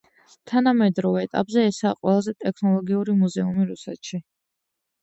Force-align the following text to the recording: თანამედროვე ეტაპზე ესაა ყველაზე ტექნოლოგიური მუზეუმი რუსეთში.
თანამედროვე 0.51 1.21
ეტაპზე 1.27 1.67
ესაა 1.73 1.99
ყველაზე 2.01 2.35
ტექნოლოგიური 2.43 3.17
მუზეუმი 3.25 3.71
რუსეთში. 3.75 4.27